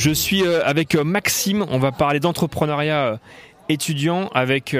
[0.00, 3.16] Je suis euh, avec euh, Maxime, on va parler d'entrepreneuriat euh,
[3.68, 4.74] étudiant avec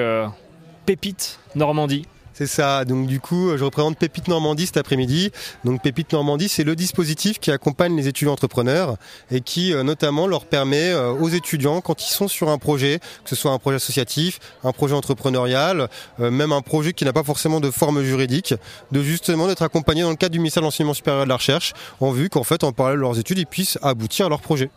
[0.86, 2.06] Pépite Normandie.
[2.32, 2.86] C'est ça.
[2.86, 5.30] Donc du coup, je représente Pépite Normandie cet après-midi.
[5.62, 8.96] Donc Pépite Normandie, c'est le dispositif qui accompagne les étudiants entrepreneurs
[9.30, 13.36] et qui notamment leur permet aux étudiants quand ils sont sur un projet, que ce
[13.36, 17.70] soit un projet associatif, un projet entrepreneurial, même un projet qui n'a pas forcément de
[17.70, 18.54] forme juridique,
[18.90, 21.36] de justement d'être accompagnés dans le cadre du ministère de l'enseignement supérieur et de la
[21.36, 24.40] recherche, en vue qu'en fait, en parallèle de leurs études, ils puissent aboutir à leur
[24.40, 24.70] projet.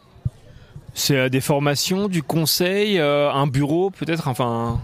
[0.94, 4.80] C'est des formations, du conseil, euh, un bureau peut-être, enfin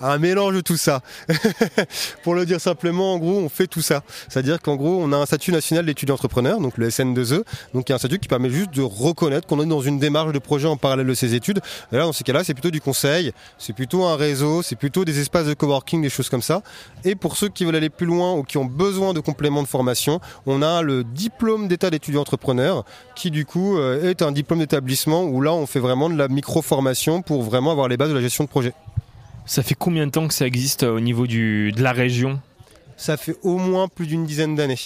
[0.00, 1.00] un mélange de tout ça.
[2.22, 4.02] Pour le dire simplement, en gros, on fait tout ça.
[4.28, 7.42] C'est-à-dire qu'en gros, on a un statut national d'étudiant entrepreneur, donc le SN2E,
[7.74, 10.38] donc il un statut qui permet juste de reconnaître qu'on est dans une démarche de
[10.38, 11.60] projet en parallèle de ses études.
[11.92, 15.20] Là, dans ces cas-là, c'est plutôt du conseil, c'est plutôt un réseau, c'est plutôt des
[15.20, 16.62] espaces de coworking, des choses comme ça.
[17.04, 19.68] Et pour ceux qui veulent aller plus loin ou qui ont besoin de compléments de
[19.68, 22.84] formation, on a le diplôme d'état d'étudiant entrepreneur,
[23.14, 26.28] qui du coup euh, est un diplôme d'établissement où là, on fait vraiment de la
[26.28, 28.74] micro-formation pour vraiment avoir les bases de la gestion de projet.
[29.48, 32.38] Ça fait combien de temps que ça existe euh, au niveau du, de la région?
[32.98, 34.78] Ça fait au moins plus d'une dizaine d'années.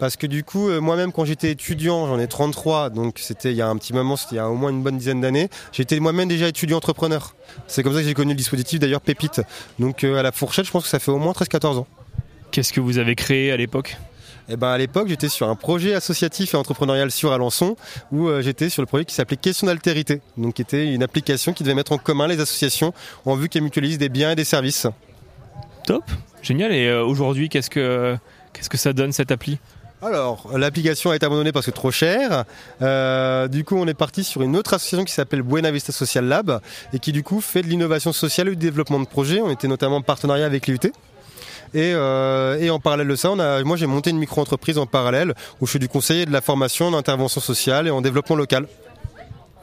[0.00, 3.56] Parce que du coup, euh, moi-même, quand j'étais étudiant, j'en ai 33, donc c'était il
[3.56, 5.48] y a un petit moment, c'était il y a au moins une bonne dizaine d'années,
[5.70, 7.36] j'étais moi-même déjà étudiant entrepreneur.
[7.68, 9.40] C'est comme ça que j'ai connu le dispositif, d'ailleurs, Pépite.
[9.78, 11.86] Donc euh, à la fourchette, je pense que ça fait au moins 13-14 ans.
[12.50, 13.98] Qu'est-ce que vous avez créé à l'époque?
[14.48, 17.76] Eh ben à l'époque, j'étais sur un projet associatif et entrepreneurial sur Alençon
[18.12, 21.52] où euh, j'étais sur le projet qui s'appelait Question d'altérité, donc qui était une application
[21.52, 22.94] qui devait mettre en commun les associations
[23.26, 24.86] en vue qu'elles mutualisent des biens et des services.
[25.84, 26.04] Top,
[26.42, 26.72] génial.
[26.72, 28.16] Et euh, aujourd'hui, qu'est-ce que
[28.52, 29.58] qu'est-ce que ça donne cette appli?
[30.00, 32.44] Alors, l'application a été abandonnée parce que trop cher.
[32.82, 36.24] Euh, du coup, on est parti sur une autre association qui s'appelle Buena Vista Social
[36.24, 36.60] Lab
[36.92, 39.40] et qui du coup fait de l'innovation sociale et du développement de projets.
[39.40, 40.92] On était notamment en partenariat avec l'IUT.
[41.74, 45.34] Euh, et, en parallèle de ça, on a, moi j'ai monté une micro-entreprise en parallèle
[45.60, 48.36] où je fais du conseil et de la formation en intervention sociale et en développement
[48.36, 48.66] local.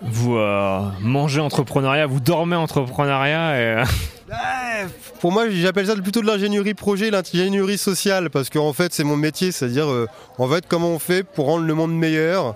[0.02, 3.84] Vous euh, mangez entrepreneuriat, vous dormez entrepreneuriat et...
[5.20, 9.18] pour moi, j'appelle ça plutôt de l'ingénierie projet, l'ingénierie sociale, parce qu'en fait, c'est mon
[9.18, 12.56] métier, c'est-à-dire, euh, en fait, comment on fait pour rendre le monde meilleur,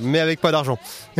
[0.00, 0.78] mais avec pas d'argent.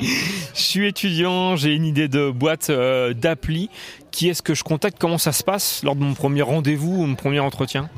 [0.00, 0.10] je
[0.54, 3.70] suis étudiant, j'ai une idée de boîte d'appli
[4.10, 4.98] qui est-ce que je contacte?
[4.98, 7.88] Comment ça se passe lors de mon premier rendez-vous ou mon premier entretien?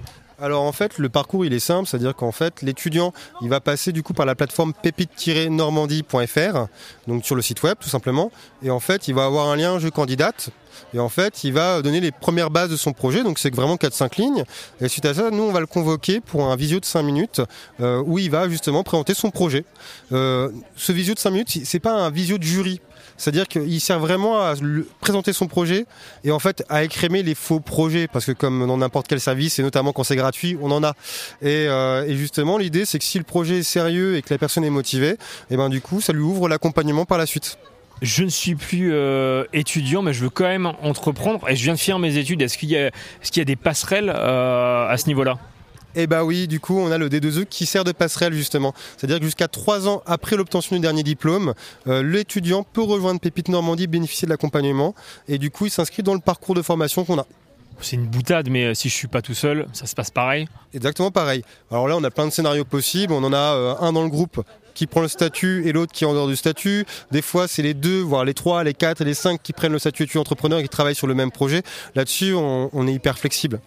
[0.41, 3.13] Alors en fait, le parcours il est simple, c'est-à-dire qu'en fait, l'étudiant
[3.43, 6.67] il va passer du coup par la plateforme pépite-normandie.fr,
[7.07, 8.31] donc sur le site web tout simplement,
[8.63, 10.51] et en fait, il va avoir un lien je candidate.
[10.95, 13.77] Et en fait, il va donner les premières bases de son projet, donc c'est vraiment
[13.77, 14.45] 4-5 lignes.
[14.81, 17.41] Et suite à ça, nous, on va le convoquer pour un visio de 5 minutes
[17.81, 19.65] euh, où il va justement présenter son projet.
[20.13, 22.81] Euh, ce visio de 5 minutes, c'est pas un visio de jury.
[23.21, 24.55] C'est-à-dire qu'il sert vraiment à
[25.01, 25.85] présenter son projet
[26.25, 29.59] et en fait à écrémer les faux projets parce que comme dans n'importe quel service
[29.59, 30.95] et notamment quand c'est gratuit, on en a.
[31.43, 34.65] Et, euh, justement, l'idée c'est que si le projet est sérieux et que la personne
[34.65, 35.17] est motivée, et
[35.51, 37.59] eh ben du coup, ça lui ouvre l'accompagnement par la suite
[38.03, 41.75] je ne suis plus euh, étudiant, mais je veux quand même entreprendre et je viens
[41.75, 42.43] de finir mes études.
[42.43, 45.39] Est-ce qu'il y, a des passerelles euh, à ce niveau-là?
[45.97, 48.75] Eh bah oui, du coup, on a le D2E qui sert de passerelle justement.
[48.97, 51.55] C'est-à-dire que jusqu'à trois ans après l'obtention du dernier diplôme,
[51.89, 54.95] euh, l'étudiant peut rejoindre Pépite Normandie, bénéficier de l'accompagnement,
[55.27, 57.27] et du coup, il s'inscrit dans le parcours de formation qu'on a.
[57.83, 60.47] C'est une boutade, mais si je suis pas tout seul, ça se passe pareil?
[60.75, 61.43] Exactement pareil.
[61.71, 63.13] Alors là, on a plein de scénarios possibles.
[63.13, 64.45] On en a euh, un dans le groupe
[64.81, 66.87] qui prend le statut et l'autre qui est en dehors du statut.
[67.11, 69.73] Des fois, c'est les deux, voire les trois, les quatre et les cinq qui prennent
[69.73, 71.63] le statut étudiant entrepreneur et qui travaillent sur le même projet.
[71.95, 73.61] Là-dessus, on est hyper flexible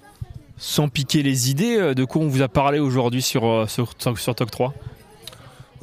[0.58, 3.94] sans piquer les idées, euh, de quoi on vous a parlé aujourd'hui sur, euh, sur,
[4.00, 4.74] sur, Talk 3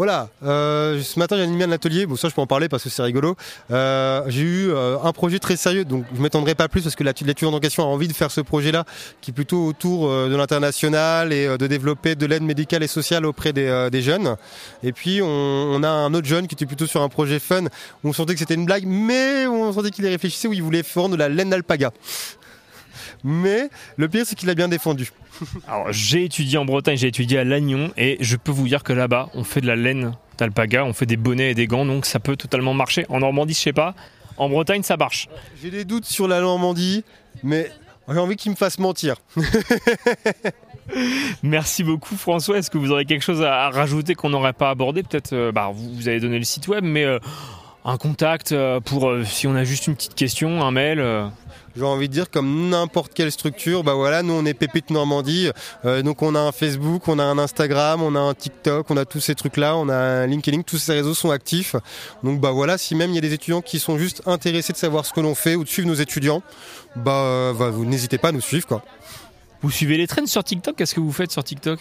[0.01, 2.85] voilà, euh, ce matin j'ai animé un atelier, bon ça je peux en parler parce
[2.85, 3.37] que c'est rigolo.
[3.69, 7.61] j'ai eu un projet très sérieux, donc je m'étendrai pas plus parce que l'étudiant en
[7.61, 8.87] question a envie de faire ce projet-là,
[9.21, 13.53] qui est plutôt autour de l'international et de développer de l'aide médicale et sociale auprès
[13.53, 14.37] des, jeunes.
[14.83, 17.65] Et puis on, a un autre jeune qui était plutôt sur un projet fun,
[18.03, 20.63] où on sentait que c'était une blague, mais on sentait qu'il y réfléchissait, où il
[20.63, 21.93] voulait faire de la laine d'alpaga.
[23.25, 25.11] Mais le pire, c'est qu'il a bien défendu.
[25.69, 28.93] Alors, j'ai étudié en Bretagne, j'ai étudié à Lannion, et je peux vous dire que
[28.93, 32.07] là-bas, on fait de la laine d'alpaga, on fait des bonnets et des gants, donc
[32.07, 33.07] ça peut totalement marcher.
[33.09, 33.95] En Normandie, je sais pas.
[34.37, 35.29] En Bretagne, ça marche.
[35.63, 37.05] J'ai des doutes sur la Normandie,
[37.43, 37.71] mais
[38.09, 39.17] j'ai envie qu'il me fasse mentir.
[41.43, 42.59] Merci beaucoup François.
[42.59, 45.03] Est-ce que vous aurez quelque chose à rajouter qu'on n'aurait pas abordé?
[45.03, 47.19] Peut-être, euh, bah, vous, avez donné le site web, mais euh,
[47.85, 51.31] un contact euh, pour si on a juste une petite question, un mail
[51.77, 55.51] j'ai envie de dire comme n'importe quelle structure, bah voilà, nous on est Pépite Normandie,
[55.85, 58.97] euh, donc on a un Facebook, on a un Instagram, on a un TikTok, on
[58.97, 61.77] a tous ces trucs-là, on a un LinkedIn, tous ces réseaux sont actifs.
[62.25, 64.79] Donc bah voilà, si même il y a des étudiants qui sont juste intéressés de
[64.79, 66.43] savoir ce que l'on fait ou de suivre nos étudiants,
[66.97, 68.83] bah, bah vous n'hésitez pas à nous suivre quoi.
[69.63, 70.77] Vous suivez les trends sur TikTok?
[70.77, 71.79] Qu'est-ce que vous faites sur TikTok?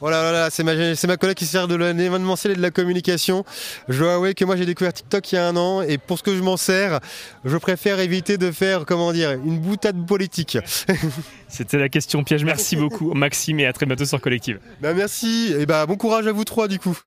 [0.00, 2.70] Oh là là, c'est ma, c'est ma collègue qui sert de l'événementiel et de la
[2.70, 3.44] communication.
[3.88, 6.18] Je dois avouer que moi j'ai découvert TikTok il y a un an et pour
[6.18, 7.00] ce que je m'en sers,
[7.44, 10.58] je préfère éviter de faire, comment dire, une boutade politique.
[11.48, 12.44] C'était la question piège.
[12.44, 14.58] Merci beaucoup Maxime et à très bientôt sur Collective.
[14.82, 16.98] Bah merci et bah bon courage à vous trois du coup.